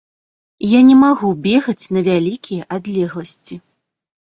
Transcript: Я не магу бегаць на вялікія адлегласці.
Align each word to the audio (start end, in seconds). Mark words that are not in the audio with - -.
Я 0.67 0.79
не 0.87 0.95
магу 1.03 1.29
бегаць 1.49 1.89
на 1.97 2.01
вялікія 2.11 2.63
адлегласці. 2.79 3.65